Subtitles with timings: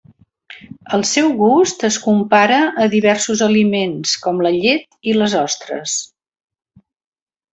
[0.97, 5.97] El seu gust es compara a diversos aliments com la llet i les ostres.